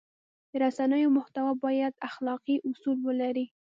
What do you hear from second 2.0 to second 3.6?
اخلاقي اصول ولري.